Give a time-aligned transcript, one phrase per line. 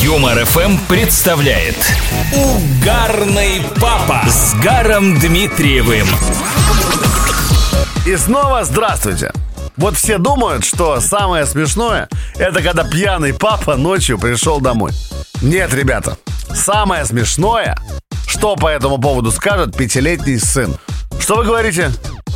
[0.00, 1.74] Юмор ФМ представляет
[2.32, 6.06] Угарный папа с Гаром Дмитриевым.
[8.06, 9.32] И снова здравствуйте.
[9.76, 14.92] Вот все думают, что самое смешное Это когда пьяный папа ночью пришел домой
[15.42, 16.16] Нет, ребята
[16.54, 17.76] Самое смешное
[18.26, 20.76] Что по этому поводу скажет пятилетний сын
[21.18, 21.90] Что вы говорите?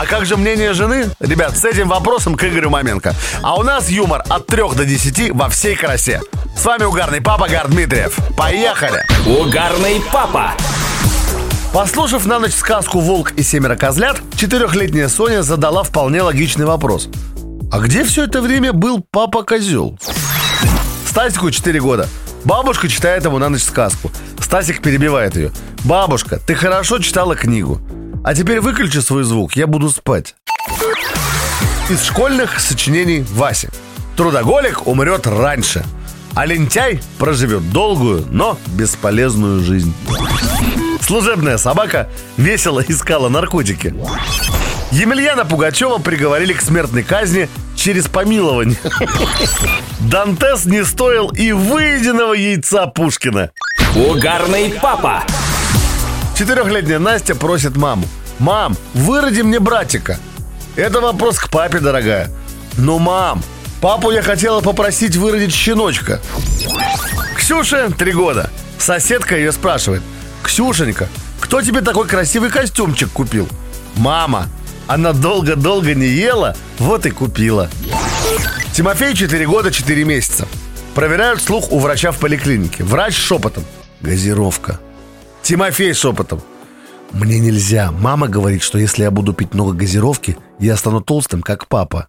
[0.00, 1.10] А как же мнение жены?
[1.18, 5.32] Ребят, с этим вопросом к Игорю Маменко А у нас юмор от 3 до 10
[5.32, 6.22] во всей красе
[6.56, 9.04] С вами угарный папа Гар Дмитриев Поехали!
[9.26, 10.52] Угарный папа.
[11.72, 17.08] Послушав на ночь сказку «Волк и семеро козлят», четырехлетняя Соня задала вполне логичный вопрос.
[17.72, 19.98] А где все это время был папа-козел?
[21.06, 22.08] Стасику 4 года.
[22.44, 24.12] Бабушка читает ему на ночь сказку.
[24.40, 25.50] Стасик перебивает ее.
[25.84, 27.80] «Бабушка, ты хорошо читала книгу.
[28.28, 30.34] А теперь выключи свой звук, я буду спать».
[31.88, 33.70] Из школьных сочинений Васи.
[34.18, 35.82] Трудоголик умрет раньше,
[36.34, 39.94] а лентяй проживет долгую, но бесполезную жизнь.
[41.00, 42.06] Служебная собака
[42.36, 43.94] весело искала наркотики.
[44.90, 48.76] Емельяна Пугачева приговорили к смертной казни через помилование.
[50.00, 53.52] Дантес не стоил и выеденного яйца Пушкина.
[53.96, 55.24] Угарный папа.
[56.38, 58.04] Четырехлетняя Настя просит маму.
[58.38, 60.18] «Мам, выроди мне братика».
[60.76, 62.30] Это вопрос к папе, дорогая.
[62.76, 63.42] Ну, мам,
[63.80, 66.20] папу я хотела попросить выродить щеночка.
[67.36, 68.50] Ксюше три года.
[68.78, 70.02] Соседка ее спрашивает.
[70.42, 71.08] «Ксюшенька,
[71.40, 73.48] кто тебе такой красивый костюмчик купил?»
[73.96, 74.46] «Мама,
[74.86, 77.68] она долго-долго не ела, вот и купила».
[78.72, 80.46] Тимофей 4 года 4 месяца.
[80.94, 82.84] Проверяют слух у врача в поликлинике.
[82.84, 83.64] Врач шепотом.
[84.00, 84.78] Газировка.
[85.42, 86.40] Тимофей шепотом.
[87.12, 87.90] Мне нельзя.
[87.90, 92.08] Мама говорит, что если я буду пить много газировки, я стану толстым, как папа.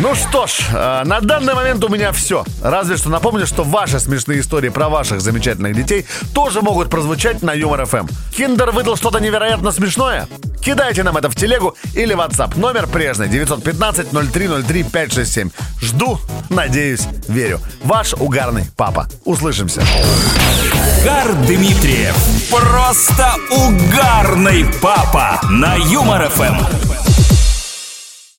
[0.00, 2.44] Ну что ж, э, на данный момент у меня все.
[2.62, 7.52] Разве что напомню, что ваши смешные истории про ваших замечательных детей тоже могут прозвучать на
[7.52, 8.08] Юмор ФМ.
[8.36, 10.26] Киндер выдал что-то невероятно смешное?
[10.64, 12.58] Кидайте нам это в телегу или WhatsApp.
[12.58, 15.50] Номер прежний 915 0303 567.
[15.82, 17.60] Жду, надеюсь, верю.
[17.82, 19.06] Ваш угарный папа.
[19.26, 19.82] Услышимся.
[21.04, 22.16] Гар Дмитриев.
[22.50, 27.03] Просто угарный папа на Юмор ФМ.